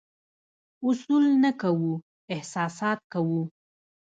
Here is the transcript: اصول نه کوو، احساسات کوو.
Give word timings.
اصول 0.87 1.25
نه 1.43 1.51
کوو، 1.61 1.91
احساسات 2.33 2.99
کوو. 3.13 3.41